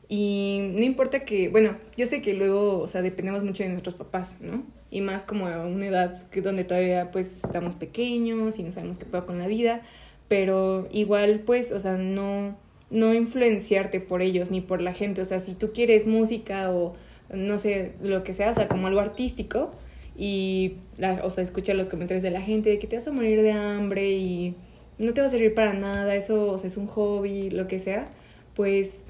[0.10, 3.96] Y no importa que, bueno, yo sé que luego, o sea, dependemos mucho de nuestros
[3.96, 4.64] papás, ¿no?
[4.90, 8.98] Y más como a una edad que donde todavía pues estamos pequeños y no sabemos
[8.98, 9.82] qué puedo con la vida,
[10.30, 12.56] pero igual pues, o sea, no
[12.90, 16.96] no influenciarte por ellos ni por la gente, o sea, si tú quieres música o
[17.34, 19.72] no sé, lo que sea, o sea, como algo artístico
[20.18, 23.12] y la, o sea, escucha los comentarios de la gente de que te vas a
[23.12, 24.56] morir de hambre y
[24.98, 27.80] no te va a servir para nada, eso, o sea, es un hobby, lo que
[27.80, 28.10] sea,
[28.56, 29.04] pues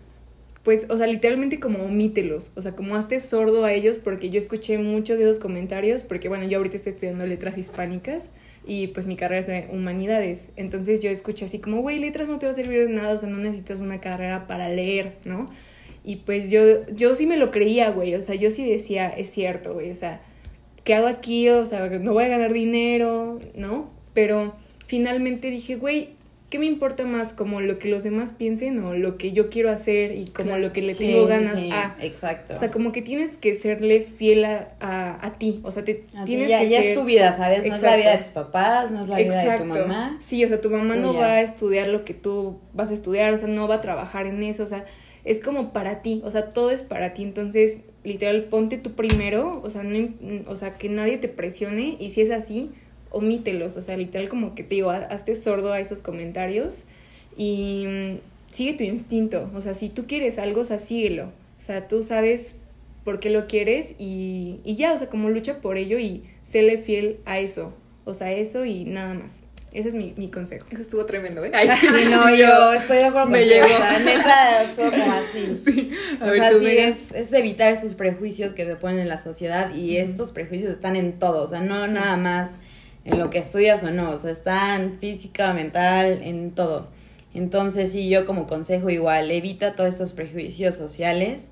[0.68, 4.38] pues, o sea, literalmente como omítelos, o sea, como hazte sordo a ellos, porque yo
[4.38, 8.32] escuché muchos de esos comentarios, porque bueno, yo ahorita estoy estudiando letras hispánicas
[8.66, 12.38] y pues mi carrera es de humanidades, entonces yo escuché así como, güey, letras no
[12.38, 15.46] te va a servir de nada, o sea, no necesitas una carrera para leer, ¿no?
[16.04, 19.30] Y pues yo, yo sí me lo creía, güey, o sea, yo sí decía, es
[19.30, 20.22] cierto, güey, o sea,
[20.88, 21.50] ¿qué hago aquí?
[21.50, 23.90] O sea, no voy a ganar dinero, ¿no?
[24.14, 26.12] Pero finalmente dije, güey,
[26.50, 27.34] ¿qué me importa más?
[27.34, 30.72] ¿Como lo que los demás piensen o lo que yo quiero hacer y como lo
[30.72, 31.98] que le Sí, tengo ganas sí, a?
[32.00, 32.54] Exacto.
[32.54, 35.60] O sea, como que tienes que serle fiel a, a, a ti.
[35.64, 36.92] O sea, te A tienes ya, que ya ser...
[36.92, 37.66] es tu vida, ¿sabes?
[37.66, 40.18] No es la vida de tus papás, no es la vida de tu mamá.
[40.22, 43.34] Sí, o sea, tu mamá no va a estudiar lo que tú vas a estudiar,
[43.34, 44.86] o sea, no va a trabajar en eso, o sea,
[45.26, 49.62] es como para ti, o sea, todo es para ti, entonces, literal, ponte tú primero,
[49.64, 50.10] o sea, no,
[50.48, 52.72] o sea, que nadie te presione y si es así,
[53.12, 56.84] omítelos, o sea, literal como que te digo, ha- hazte sordo a esos comentarios
[57.38, 61.26] y mm, sigue tu instinto, o sea, si tú quieres algo, o sea, síguelo,
[61.60, 62.56] o sea, tú sabes
[63.04, 66.78] por qué lo quieres y, y ya, o sea, como lucha por ello y séle
[66.78, 67.74] fiel a eso,
[68.06, 69.44] o sea, eso y nada más.
[69.74, 70.66] Ese es mi, mi consejo.
[70.72, 71.52] Eso estuvo tremendo, ¿eh?
[71.80, 73.66] Sí, no, yo estoy de acuerdo Me llegó.
[73.66, 75.92] O sea, neta, estuvo como así.
[76.22, 79.10] A o ver, sea, tú, sí, es, es evitar esos prejuicios que se ponen en
[79.10, 82.56] la sociedad y estos prejuicios están en todo, o sea, no nada más
[83.06, 86.90] en lo que estudias o no, o sea, están física, mental, en todo.
[87.34, 91.52] Entonces, sí, yo como consejo igual, evita todos estos prejuicios sociales,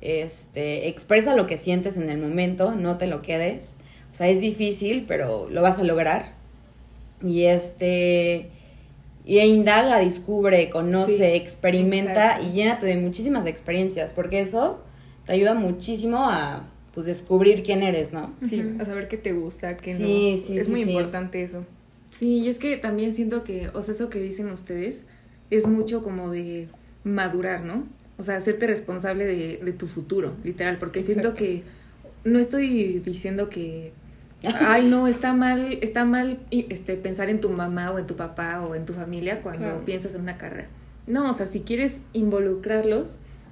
[0.00, 3.78] este, expresa lo que sientes en el momento, no te lo quedes.
[4.12, 6.35] O sea, es difícil, pero lo vas a lograr.
[7.22, 8.50] Y este,
[9.24, 12.46] y indaga, descubre, conoce, Sí, experimenta exacto.
[12.48, 14.80] y llénate de muchísimas experiencias, porque eso
[15.26, 18.32] te ayuda muchísimo a pues descubrir quién eres, ¿no?
[18.42, 20.46] Sí, a saber qué te gusta, qué Sí, no.
[20.46, 20.90] sí, es sí, muy sí.
[20.90, 21.64] importante eso.
[22.10, 25.04] Sí, y es que también siento que, o sea, eso que dicen ustedes
[25.50, 26.68] es mucho como de
[27.04, 27.84] madurar, ¿no?
[28.16, 31.62] O sea, hacerte responsable de, de tu futuro, literal, porque siento que
[32.24, 33.92] no estoy diciendo que,
[34.60, 38.62] ay, no, está mal, está mal este, pensar en tu mamá o en tu papá
[38.62, 39.84] o en tu familia cuando Claro.
[39.84, 40.68] piensas en una carrera.
[41.06, 43.08] No, o sea, si quieres involucrarlos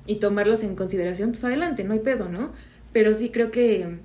[0.07, 2.53] y tomarlos en consideración, pues adelante, no hay pedo, ¿no?
[2.93, 3.99] Pero sí creo que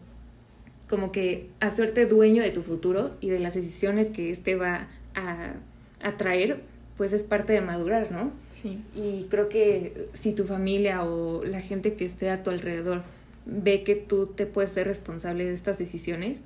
[0.87, 5.53] como que hacerte dueño de tu futuro y de las decisiones que este va a,
[6.01, 6.61] a traer,
[6.97, 8.31] pues es parte de madurar, ¿no?
[8.49, 8.83] Sí.
[8.95, 13.03] Y creo que si tu familia o la gente que esté a tu alrededor
[13.45, 16.41] ve que tú te puedes ser responsable de estas decisiones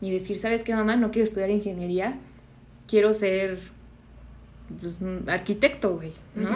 [0.00, 0.96] y decir, ¿sabes qué, mamá?
[0.96, 2.16] No quiero estudiar ingeniería,
[2.86, 3.58] quiero ser
[4.80, 6.50] pues, arquitecto, güey, ¿no?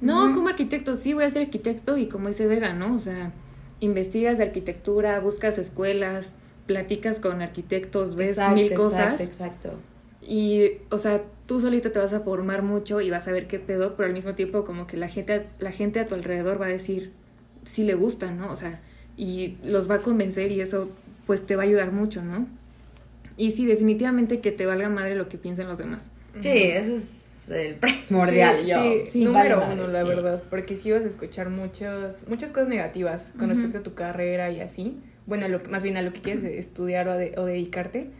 [0.00, 2.94] No, como arquitecto, sí, voy a ser arquitecto y como dice Vega, ¿no?
[2.94, 3.32] O sea,
[3.80, 6.34] investigas de arquitectura, buscas escuelas,
[6.66, 9.70] platicas con arquitectos, ves Exacto, mil cosas Exacto, exacto.
[10.22, 13.58] y, o sea, tú solito te vas a formar mucho y vas a ver qué
[13.58, 16.66] pedo, pero al mismo tiempo como que la gente, la gente a tu alrededor va
[16.66, 17.12] a decir
[17.64, 18.52] si le gustan, ¿no?
[18.52, 18.80] O sea,
[19.16, 20.90] y los va a convencer y eso
[21.26, 22.46] pues te va a ayudar mucho, ¿no?
[23.38, 26.10] Y sí, definitivamente que te valga madre lo que piensen los demás.
[26.40, 28.58] Sí, eso es el primordial.
[28.64, 28.76] Sí, yo.
[28.82, 30.08] sí, sí, número vale uno, madre, la sí.
[30.08, 30.42] verdad.
[30.50, 34.60] Porque sí vas a escuchar muchas, muchas cosas negativas con respecto a tu carrera y
[34.60, 34.98] así.
[35.26, 38.10] Bueno, a lo, que- más bien a lo que quieres estudiar o, de- o dedicarte.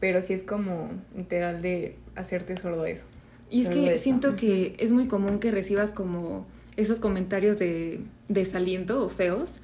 [0.00, 3.04] Pero sí es como literal de hacerte sordo eso.
[3.50, 4.02] Y es Solo que eso.
[4.02, 6.44] siento que es muy común que recibas como
[6.76, 9.60] esos comentarios de desaliento o feos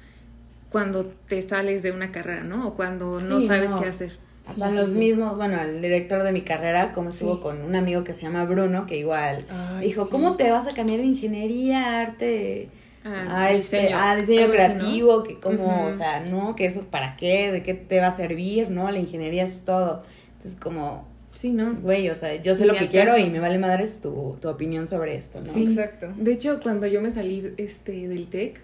[0.69, 2.67] cuando te sales de una carrera, ¿no?
[2.67, 3.81] O cuando no Sí, sabes no.
[3.81, 4.17] qué hacer.
[4.53, 7.41] Sí, los sí, mismos, bueno, el director de mi carrera, como estuvo Sí.
[7.41, 10.11] con un amigo que se llama Bruno, que igual Ay, dijo, sí.
[10.11, 12.69] ¿cómo te vas a cambiar de ingeniería arte?
[13.05, 14.53] Ah, a, este, a diseño así, ¿no?
[14.53, 18.15] creativo, que como, o sea, no, que eso para qué, de qué te va a
[18.17, 18.91] servir, ¿no?
[18.91, 20.03] La ingeniería es todo.
[20.33, 21.75] Entonces, como, Sí, ¿no?
[21.75, 24.87] güey, o sea, yo sé lo que quiero y me vale madres tu, tu opinión
[24.89, 25.45] sobre esto, ¿no?
[25.45, 25.63] Sí.
[25.63, 26.09] Exacto.
[26.17, 28.59] De hecho, cuando yo me salí este, del TEC,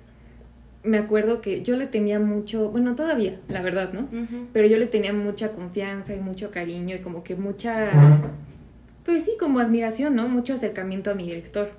[0.85, 4.07] me acuerdo que yo le tenía mucho, bueno, todavía, la verdad, ¿no?
[4.53, 7.89] Pero yo le tenía mucha confianza y mucho cariño y como que mucha,
[9.03, 10.27] pues sí, como admiración, ¿no?
[10.27, 11.71] Mucho acercamiento a mi director.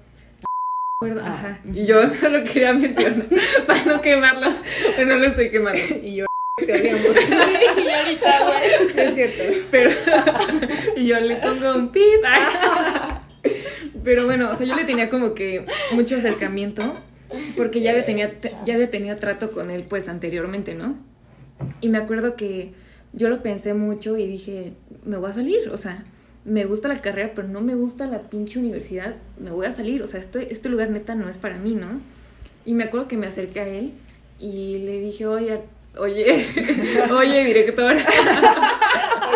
[1.00, 1.58] Acuerdo, Ah, Ajá.
[1.72, 3.26] Y yo no lo quería mencionar
[3.66, 4.48] para no quemarlo,
[4.96, 5.80] pero no lo estoy quemando.
[6.02, 6.26] Y yo
[6.66, 7.16] te odiamos.
[7.30, 9.06] y ahorita, güey.
[9.06, 9.42] es cierto.
[9.70, 9.90] Pero
[10.96, 12.02] y yo le pongo un pip.
[14.04, 16.82] Pero bueno, o sea, yo le tenía como que mucho acercamiento
[17.56, 18.30] porque ya había, tenido,
[18.64, 20.96] ya había tenido trato con él pues anteriormente, ¿no?
[21.80, 22.72] Y me acuerdo que
[23.12, 26.04] yo lo pensé mucho y dije, me voy a salir, o sea,
[26.44, 30.02] me gusta la carrera, pero no me gusta la pinche universidad, me voy a salir,
[30.02, 32.00] o sea, este, este lugar neta no es para mí, ¿no?
[32.64, 33.92] Y me acuerdo que me acerqué a él
[34.38, 35.60] y le dije, oye,
[35.96, 36.46] oye,
[37.10, 37.94] oye, director.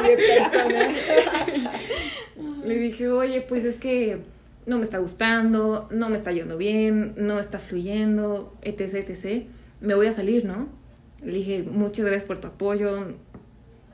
[0.00, 0.88] Oye, persona.
[2.64, 4.18] Le dije, oye, pues es que
[4.66, 9.46] no me está gustando, no me está yendo bien, no está fluyendo, etc, etc.
[9.80, 10.68] Me voy a salir, ¿no?
[11.22, 13.16] Le dije, muchas gracias por tu apoyo.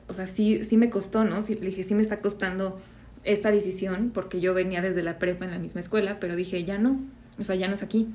[0.07, 1.41] O sea, sí, sí me costó, ¿no?
[1.41, 2.77] Sí, le dije, sí me está costando
[3.23, 6.77] esta decisión, porque yo venía desde la prepa en la misma escuela, pero dije, ya
[6.77, 7.01] no,
[7.39, 8.07] o sea, ya no es aquí.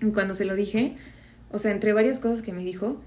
[0.00, 0.94] Y cuando se lo dije,
[1.50, 3.00] o sea, entre varias cosas que me dijo,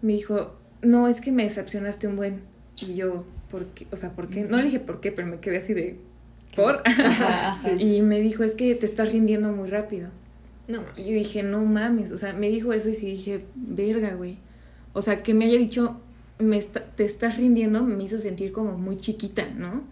[0.00, 2.40] me dijo, no, es que me decepcionaste un buen.
[2.80, 3.86] Y yo, ¿por qué?
[3.90, 4.44] O sea, ¿por qué?
[4.44, 5.98] No le dije por qué, pero me quedé así de,
[6.56, 6.82] ¿por?
[6.84, 7.72] Ajá, ajá.
[7.78, 10.08] Y me dijo, es que te estás rindiendo muy rápido.
[10.68, 14.14] No, Y yo dije, no mames, o sea, me dijo eso y sí dije, verga,
[14.14, 14.38] güey.
[14.94, 16.00] O sea, que me haya dicho,
[16.40, 19.82] me está- te estás rindiendo, me hizo sentir como muy chiquita, ¿no?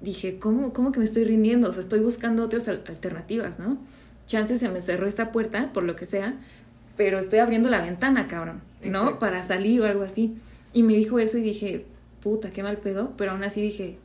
[0.00, 1.68] Dije, ¿cómo, ¿cómo que me estoy rindiendo?
[1.68, 3.78] O sea, estoy buscando otras al- alternativas, ¿no?
[4.26, 6.34] Chance se me cerró esta puerta, por lo que sea,
[6.96, 8.98] pero estoy abriendo la ventana, cabrón, ¿no?
[9.00, 10.34] Exacto, Para salir o algo así.
[10.72, 11.84] Y me dijo eso y dije,
[12.22, 13.98] puta, qué mal pedo, pero aún así dije,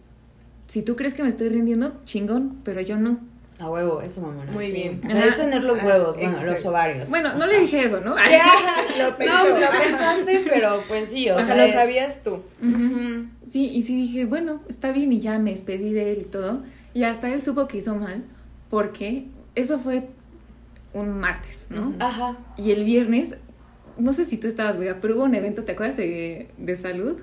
[0.70, 3.20] si tú crees que me estoy rindiendo, chingón, pero yo no.
[3.60, 4.50] A huevo, eso mamona.
[4.54, 4.72] Muy sí.
[4.72, 5.02] bien.
[5.06, 6.52] O sea, es tener los Ah, huevos, bueno, exacto.
[6.54, 7.10] los ovarios.
[7.10, 7.48] Bueno, no Ajá.
[7.48, 8.16] le dije eso, ¿no?
[8.18, 8.38] Ay.
[8.98, 9.48] Lo No, pensó.
[9.60, 12.40] lo pensaste, pero pues sí, o, O sea, sea, lo es- sabías tú.
[13.52, 16.62] Sí, y sí dije, bueno, está bien y ya me despedí de él y todo.
[16.94, 18.24] Y hasta él supo que hizo mal,
[18.70, 20.08] porque eso fue
[20.94, 21.94] un martes, ¿no?
[22.00, 22.38] Ajá.
[22.58, 23.36] Y el viernes,
[23.98, 27.20] no sé si tú estabas, Vega, pero hubo un evento, ¿te acuerdas de, de salud?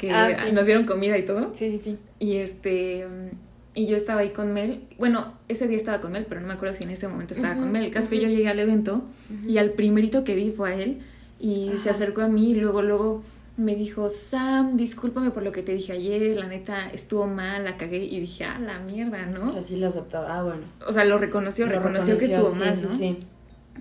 [0.00, 0.52] Que Ah, sí.
[0.52, 1.50] nos dieron comida y todo.
[1.54, 1.98] Sí, sí, sí.
[2.18, 3.36] Y este mm,
[3.74, 4.80] y yo estaba ahí con Mel.
[4.98, 7.54] Bueno, ese día estaba con Mel, pero no me acuerdo si en ese momento estaba
[7.54, 7.84] con Mel.
[7.84, 9.04] El caso es que yo llegué al evento
[9.46, 10.98] y al primerito que vi fue a él
[11.38, 13.22] y se acercó a mí y luego luego
[13.56, 17.76] me dijo, "Sam, discúlpame por lo que te dije ayer, la neta estuvo mal, la
[17.76, 20.38] cagué." Y dije, "Ah, la mierda, ¿no?" O sea, sí lo aceptaba.
[20.38, 20.62] Ah, bueno.
[20.86, 22.88] O sea, lo reconoció, Lo reconoció, que estuvo sí, mal, ¿no?
[22.90, 23.18] Sí, sí.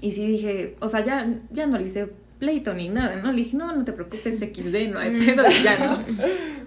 [0.02, 3.32] Y sí dije, o sea, ya, ya no le hice pleito ni nada, ¿no?
[3.32, 6.04] Le dije, no, no te preocupes, XD, no hay pedo, ya, ¿no?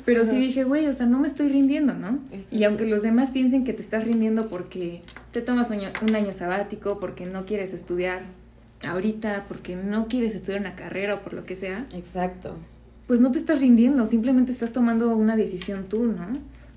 [0.04, 2.18] Pero sí dije, güey, o sea, no me estoy rindiendo, ¿no?
[2.50, 6.14] Y aunque los demás piensen que te estás rindiendo porque te tomas un año, un
[6.14, 8.22] año sabático, porque no quieres estudiar
[8.86, 12.56] ahorita, porque no quieres estudiar una carrera o por lo que sea, Exacto.
[13.06, 16.26] pues no te estás rindiendo, simplemente estás tomando una decisión tú, ¿no?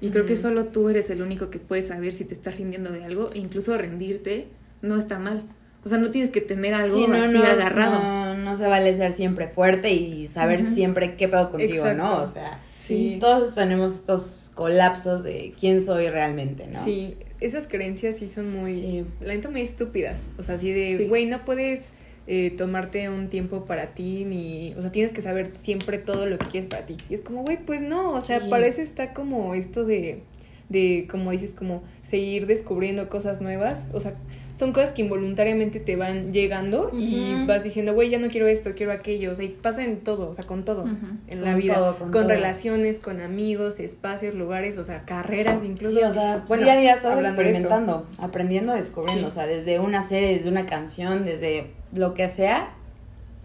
[0.02, 2.92] Y creo que solo tú eres el único que puede saber si te estás rindiendo
[2.92, 4.48] de algo, e incluso rendirte
[4.82, 5.44] no está mal.
[5.86, 8.02] O sea, no tienes que tener algo Sí, no, así no, agarrado.
[8.02, 12.24] no, no se vale ser siempre fuerte y saber siempre qué pedo contigo, ¿no?
[12.24, 13.18] O sea, Sí.
[13.22, 16.84] todos tenemos estos colapsos de quién soy realmente, ¿no?
[16.84, 19.06] Sí, esas creencias sí son muy, Sí.
[19.22, 20.20] la neta muy estúpidas.
[20.40, 21.08] O sea, así de, Sí.
[21.08, 21.90] güey, no puedes
[22.28, 26.40] eh, tomarte un tiempo para ti ni, o sea, tienes que saber siempre todo lo
[26.40, 26.98] que quieres para ti.
[27.08, 28.48] Y es como, güey, pues no, o sea, Sí.
[28.50, 30.24] para eso está como esto de,
[30.68, 33.86] de, como dices, como seguir descubriendo cosas nuevas.
[33.94, 34.16] O sea,
[34.58, 38.72] son cosas que involuntariamente te van llegando y vas diciendo, güey, ya no quiero esto,
[38.76, 39.32] quiero aquello.
[39.32, 40.86] O sea, y pasa en todo, o sea, con todo.
[40.86, 42.28] En Con la vida, todo, con, con todo.
[42.30, 45.98] relaciones, con amigos, espacios, lugares, o sea, carreras incluso.
[45.98, 49.28] Sí, o sea, Bueno, día a día estás experimentando, aprendiendo, descubriendo, Sí.
[49.28, 52.70] o sea, desde una serie, desde una canción, desde lo que sea,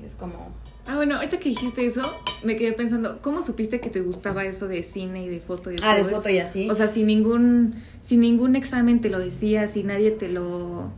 [0.05, 0.51] es como...
[0.91, 4.67] Ah, bueno, ahorita que dijiste eso, me quedé pensando, ¿cómo supiste que te gustaba eso
[4.67, 6.31] de cine y de foto y de Ah, de foto eso?
[6.31, 6.69] y así.
[6.69, 10.91] O sea, sin ningún, sin ningún examen te lo decía, si nadie te lo...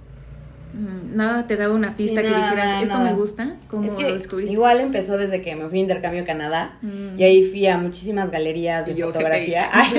[0.72, 3.11] mm, Nada te daba una pista Sí, que nada, dijeras, esto nada.
[3.11, 4.52] me gusta, ¿cómo es lo descubriste?
[4.52, 7.18] igual empezó desde que me fui a intercambio a Canadá Mm.
[7.18, 9.68] y ahí fui a muchísimas galerías de Y yo, fotografía.
[9.72, 9.90] Ay,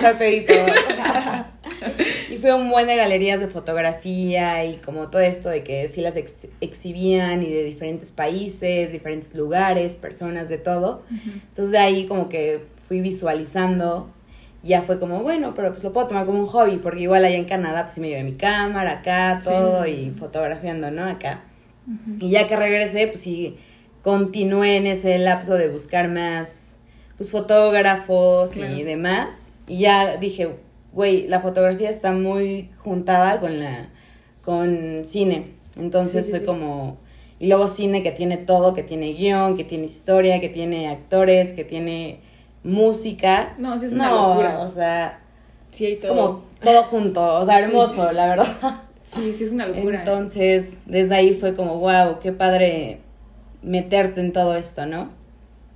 [0.00, 0.46] GPI,
[2.30, 6.00] y fue un buen de galerías de fotografía y como todo esto de que sí
[6.00, 11.02] las ex- exhibían y de diferentes países, diferentes lugares, personas, de todo.
[11.10, 14.10] Entonces de ahí como que fui visualizando,
[14.62, 17.36] ya fue como, bueno, pero pues lo puedo tomar como un hobby, porque igual allá
[17.36, 21.04] en Canadá pues sí me llevé mi cámara acá, todo, y fotografiando, ¿no?
[21.04, 21.44] Acá.
[22.20, 23.56] Y ya que regresé, pues sí,
[24.02, 26.78] continué en ese lapso de buscar más,
[27.16, 28.74] pues fotógrafos Claro.
[28.76, 29.54] y demás.
[29.66, 30.48] Y ya dije,
[30.92, 33.88] güey, la fotografía está muy juntada con la,
[34.44, 35.52] con cine.
[35.76, 36.98] Entonces Sí, sí, fue como,
[37.38, 41.52] y luego cine que tiene todo, que tiene guion, que tiene historia, que tiene actores,
[41.52, 42.20] que tiene
[42.62, 43.54] música.
[43.58, 44.58] No, sí es una No, locura.
[44.60, 45.20] o sea,
[45.70, 46.14] Sí, hay es todo.
[46.14, 47.64] como todo junto, o sea, Sí.
[47.64, 48.46] hermoso, la verdad.
[49.02, 49.98] Sí, sí es una locura.
[50.00, 53.00] Entonces, desde ahí fue como, wow, qué padre
[53.62, 55.08] meterte en todo esto, ¿no?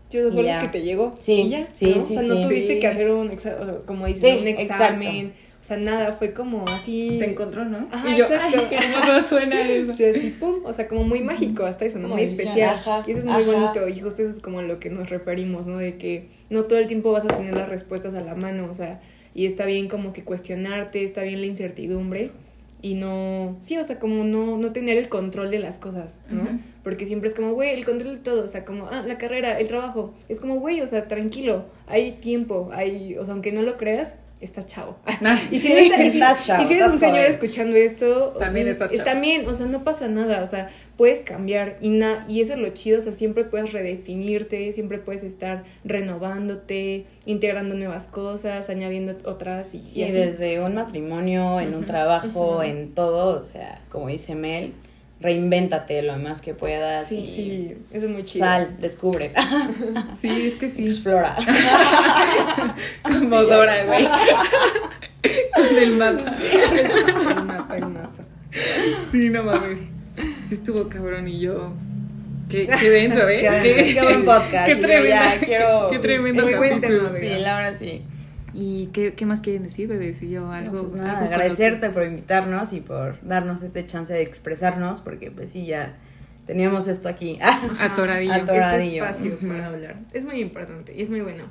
[0.08, 1.12] Sí, eso fue lo que te llegó.
[1.18, 2.04] Sí, y ya, sí, ¿no?
[2.04, 2.42] sí, O sea, no sí.
[2.42, 2.80] tuviste Sí.
[2.80, 5.32] que hacer un examen, como dices, Sí, un examen.
[5.64, 7.16] O sea, nada, fue como así.
[7.18, 7.88] Te encontró, ¿no?
[7.90, 9.22] Ajá, y yo, exacto.
[9.26, 9.96] suena eso.
[9.96, 10.56] Sí, así, pum.
[10.62, 12.02] O sea, como muy mágico hasta eso, ¿no?
[12.02, 12.74] Como Muy especial.
[12.74, 13.50] ajá, y eso es muy ajá.
[13.50, 13.88] bonito.
[13.88, 15.78] Y justo eso es como a lo que nos referimos, ¿no?
[15.78, 18.68] De que no todo el tiempo vas a tener las respuestas a la mano.
[18.70, 19.00] O sea,
[19.34, 22.32] y está bien como que cuestionarte, está bien la incertidumbre.
[22.82, 26.42] Y no, sí, o sea, como no, no tener el control de las cosas, ¿no?
[26.42, 26.58] Ujú.
[26.82, 29.58] Porque siempre es como, güey, el control de todo, o sea, como, ah, la carrera,
[29.58, 30.12] el trabajo.
[30.28, 34.16] Es como, güey, o sea, tranquilo, hay tiempo, hay, o sea, aunque no lo creas,
[34.40, 34.96] estás chavo.
[35.50, 37.76] Y si, no está- y si- estás chavo, y si eres estás un señor escuchando
[37.76, 39.10] esto, También mm, estás es- chavo.
[39.10, 42.58] También, o sea, no pasa nada, o sea, puedes cambiar y, na y eso es
[42.58, 49.16] lo chido, o sea, siempre puedes redefinirte, siempre puedes estar renovándote, integrando nuevas cosas, añadiendo
[49.24, 50.12] otras y, y así.
[50.12, 54.72] desde un matrimonio, en un trabajo, en todo, o sea, como dice Mel,
[55.24, 58.44] reinvéntate lo más que puedas Sí, y sí, eso es muy chido.
[58.44, 59.30] sal, descubre,
[60.20, 60.84] Sí, es que sí.
[60.84, 61.34] explora.
[63.02, 64.06] Como Dora, güey.
[65.54, 66.36] Con el mapa.
[66.52, 68.24] el mapa, el mapa.
[69.10, 69.78] Sí, no mames.
[70.48, 71.72] Sí estuvo cabrón y yo.
[72.50, 73.48] Qué, qué denso, ¿eh?
[73.62, 74.66] Qué, qué buen podcast.
[74.66, 75.08] Qué tremendo.
[75.08, 77.10] ya quiero- Qué sí, tremendo muy buen capítulo.
[77.12, 77.40] tema, Sí.
[77.42, 78.02] Laura, sí.
[78.54, 80.14] ¿Y qué, qué más quieren decir, bebé?
[80.14, 80.76] Si yo algo.
[80.76, 85.50] No, pues nada, agradecerte por invitarnos y por darnos este chance de expresarnos, porque pues
[85.50, 85.96] sí, ya
[86.46, 87.38] teníamos esto aquí.
[87.80, 88.32] Atoradillo.
[88.32, 89.04] Ator- Atoradillo.
[89.06, 89.96] Este espacio para hablar.
[90.12, 91.44] Es muy importante y es muy bueno.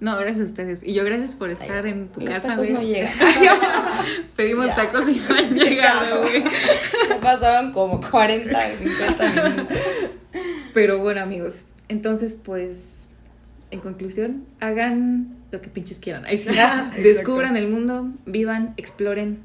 [0.00, 0.82] No, gracias a ustedes.
[0.82, 2.72] Y yo gracias por estar Ay, en tu Los casa, tacos güey.
[2.72, 3.12] no llegan.
[4.36, 4.74] Pedimos Ya.
[4.76, 6.42] tacos y no han llegado, güey.
[7.08, 8.48] Ya pasaban como 40,
[8.82, 9.76] 50 minutos.
[10.72, 13.08] Pero bueno, amigos, entonces pues,
[13.70, 16.24] en conclusión, hagan lo que pinches quieran.
[16.24, 16.50] Ahí sí.
[17.02, 19.38] Descubran el mundo, vivan, exploren,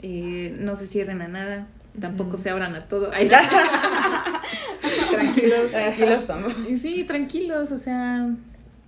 [0.00, 1.66] eh, no se cierren a nada,
[2.00, 3.12] tampoco se abran a todo.
[3.12, 3.34] Ahí sí.
[5.10, 5.70] Tranquilos.
[5.70, 6.52] Tranquilos, somos.
[6.68, 8.30] Y sí, tranquilos, o sea,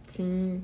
[0.07, 0.61] Sí.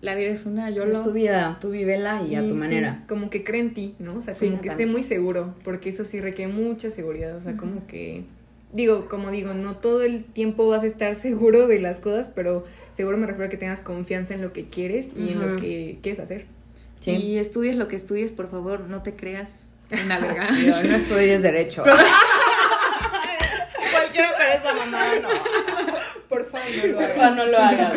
[0.00, 1.02] La vida es una, yo Es lo...
[1.02, 3.04] tu vida, tú vívela y a tu sí, manera.
[3.08, 4.16] como que cree en ti, ¿no?
[4.16, 7.40] O sea, Sí, como que esté muy seguro, porque eso sí requiere mucha seguridad, o
[7.40, 8.24] sea, como que
[8.72, 12.64] digo, como digo, no todo el tiempo vas a estar seguro de las cosas, pero
[12.94, 15.98] seguro me refiero a que tengas confianza en lo que quieres y en lo que
[16.02, 16.46] quieres hacer.
[17.00, 17.12] Sí.
[17.12, 19.72] Y estudies lo que estudies, por favor, no te creas
[20.04, 20.50] una verga.
[20.64, 21.82] Yo no estudies derecho.
[23.92, 25.28] Cualquiera pero esa mamada no.
[26.28, 27.92] Por favor, no lo Porfa, no lo hagas.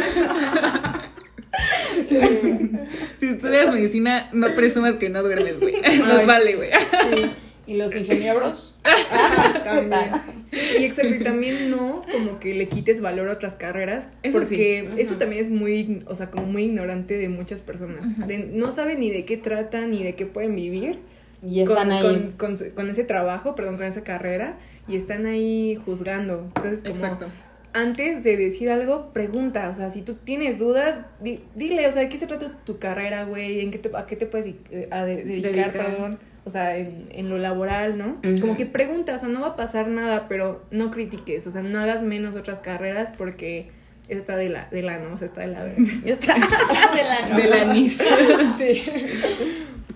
[3.19, 5.75] si estudias medicina, no presumas que no duermes, güey.
[5.99, 6.71] Nos Ay, vale, güey.
[7.13, 7.31] Sí.
[7.67, 8.74] ¿Y los ingenieros?
[9.63, 10.10] También.
[10.50, 14.39] Sí, y exacto, y también no como que le quites valor a otras carreras, Eso
[14.39, 15.02] porque sí.
[15.02, 18.28] eso también es muy, o sea, como muy ignorante de muchas personas.
[18.28, 21.00] De- no saben ni de qué tratan, ni de qué pueden vivir
[21.43, 22.02] Y están con, ahí.
[22.38, 26.52] con, con con ese trabajo, perdón, con esa carrera, y están ahí juzgando.
[26.56, 27.28] Entonces, como Exacto.
[27.74, 32.04] antes de decir algo, pregunta, o sea, si tú tienes dudas, di- dile, o sea,
[32.04, 33.62] ¿de qué se trata tu carrera, güey?
[33.62, 35.71] ¿En qué te, ¿A qué te puedes eh, a de- dedicar, Dedicar.
[35.71, 36.19] perdón?
[36.45, 38.17] O sea, en, en lo laboral, ¿no?
[38.39, 41.63] Como que pregunta, o sea, no va a pasar nada, pero no critiques, o sea,
[41.63, 43.71] no hagas menos otras carreras porque
[44.08, 45.13] eso está de la, de la, ¿no?
[45.15, 45.65] O sea, está de la...
[46.03, 46.36] Ya está.
[46.95, 47.36] De la no.
[47.38, 47.97] De la NIS.
[48.60, 48.84] sí.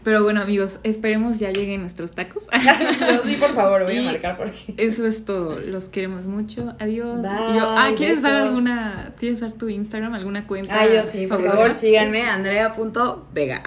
[0.04, 2.44] Pero bueno, amigos, esperemos ya lleguen nuestros tacos.
[3.26, 4.74] Sí, por favor, voy Y- a marcar porque.
[4.78, 5.60] Eso es todo.
[5.60, 6.74] Los queremos mucho.
[6.80, 7.22] Adiós.
[7.22, 10.74] Bye, Y yo- ah, ¿quieres dar alguna, ¿quieres dar tu Instagram, alguna cuenta?
[10.80, 13.62] Ah, yo sí, por favor, síganme, andrea.vega.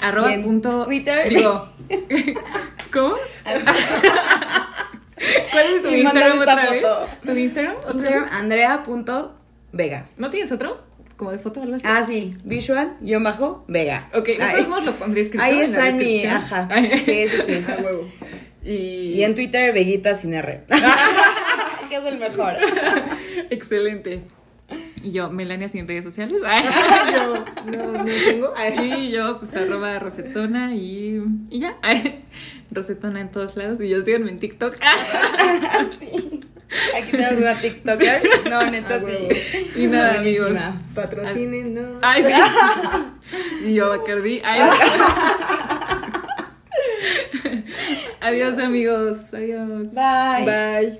[0.00, 0.84] Arroba en punto.
[0.84, 1.28] Twitter.
[1.28, 1.68] Digo.
[2.92, 3.14] ¿Cómo?
[5.52, 6.82] ¿Cuál es tu Y Instagram otra vez?
[6.82, 7.08] foto.
[7.24, 7.74] ¿Tu Instagram?
[7.92, 10.06] Instagram, andrea.vega.
[10.16, 10.82] ¿No tienes otro?
[11.16, 11.84] ¿Como de foto o algo así?
[11.88, 14.08] Ah, sí, visual, guion bajo, vega.
[14.14, 14.30] Ok,
[14.84, 16.68] lo pondré escrito Ahí en está la en mi, ajá.
[17.04, 17.64] Sí, sí, sí.
[17.70, 18.08] A huevo.
[18.64, 20.64] Y, Y en Twitter, Veguita sin R.
[21.88, 22.54] que es el mejor.
[23.50, 24.22] Excelente.
[25.04, 26.40] Y yo, Melania sin redes sociales.
[27.12, 28.52] Yo no, no tengo.
[28.56, 28.92] Ay.
[29.08, 31.76] Y yo, pues, arroba rosetona y, y ya.
[31.82, 32.24] Ay,
[32.70, 33.80] Rosetona en todos lados.
[33.80, 34.74] Y yo síganme en TikTok.
[36.00, 36.40] sí.
[36.96, 38.22] Aquí tenemos una TikToker.
[38.50, 39.82] No, neta, Ah, sí.
[39.82, 40.46] Y nada, Buenísima.
[40.48, 40.74] amigos.
[40.94, 41.98] Patrocinen, no.
[42.02, 42.24] Ay,
[43.64, 44.40] y yo, Bacardi.
[44.44, 44.60] Ay.
[48.20, 49.32] Adiós, amigos.
[49.34, 49.94] Adiós.
[49.94, 50.44] Bye.
[50.46, 50.92] Bye.